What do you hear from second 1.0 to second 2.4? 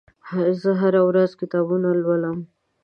ورځ کتابونه لولم.